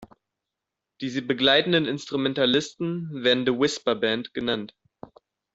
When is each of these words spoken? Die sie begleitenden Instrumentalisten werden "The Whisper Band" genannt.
Die 0.99 1.09
sie 1.09 1.21
begleitenden 1.21 1.85
Instrumentalisten 1.85 3.21
werden 3.23 3.45
"The 3.45 3.51
Whisper 3.59 3.93
Band" 3.93 4.33
genannt. 4.33 4.73